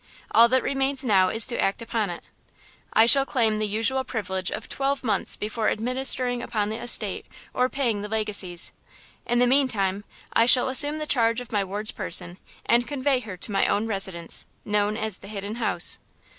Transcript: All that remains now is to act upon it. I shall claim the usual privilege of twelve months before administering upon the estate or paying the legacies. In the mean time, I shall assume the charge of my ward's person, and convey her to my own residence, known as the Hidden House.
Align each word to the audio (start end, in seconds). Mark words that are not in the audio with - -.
All 0.31 0.49
that 0.49 0.63
remains 0.63 1.03
now 1.05 1.29
is 1.29 1.45
to 1.45 1.61
act 1.61 1.79
upon 1.79 2.09
it. 2.09 2.23
I 2.91 3.05
shall 3.05 3.23
claim 3.23 3.57
the 3.57 3.67
usual 3.67 4.03
privilege 4.03 4.49
of 4.49 4.67
twelve 4.67 5.03
months 5.03 5.35
before 5.35 5.69
administering 5.69 6.41
upon 6.41 6.69
the 6.69 6.81
estate 6.81 7.27
or 7.53 7.69
paying 7.69 8.01
the 8.01 8.09
legacies. 8.09 8.71
In 9.27 9.37
the 9.37 9.45
mean 9.45 9.67
time, 9.67 10.03
I 10.33 10.47
shall 10.47 10.69
assume 10.69 10.97
the 10.97 11.05
charge 11.05 11.39
of 11.39 11.51
my 11.51 11.63
ward's 11.63 11.91
person, 11.91 12.39
and 12.65 12.87
convey 12.87 13.19
her 13.19 13.37
to 13.37 13.51
my 13.51 13.67
own 13.67 13.85
residence, 13.85 14.47
known 14.65 14.97
as 14.97 15.19
the 15.19 15.27
Hidden 15.27 15.57
House. 15.57 15.99